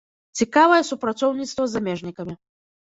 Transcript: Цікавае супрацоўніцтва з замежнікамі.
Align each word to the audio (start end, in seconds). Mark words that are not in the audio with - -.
Цікавае 0.39 0.79
супрацоўніцтва 0.91 1.63
з 1.69 1.79
замежнікамі. 1.79 2.33